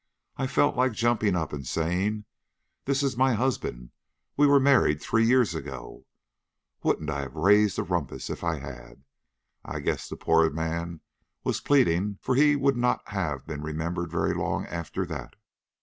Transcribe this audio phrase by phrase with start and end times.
[0.35, 2.25] I felt like jumping up and saying:
[2.85, 3.91] 'This is my husband;
[4.35, 6.07] we were married three years ago.'
[6.81, 9.03] Wouldn't I have raised a rumpus if I had!
[9.63, 11.01] I guess the poor man he
[11.49, 15.35] was pleading for would not have been remembered very long after that.